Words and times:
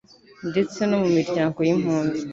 ndetse 0.49 0.79
no 0.89 0.97
mu 1.01 1.09
miryango 1.17 1.57
y'impunzi 1.67 2.21